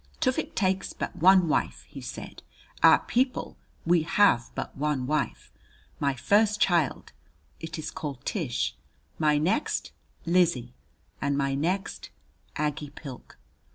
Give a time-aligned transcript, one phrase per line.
[0.19, 2.41] "Tufik takes but one wife," he said.
[2.81, 3.55] "Our people
[3.85, 5.51] we have but one wife.
[5.99, 7.11] My first child
[7.59, 8.73] it is called Tish;
[9.19, 9.91] my next,
[10.25, 10.73] Lizzie;
[11.21, 12.09] and my next,
[12.55, 13.37] Aggie Pilk.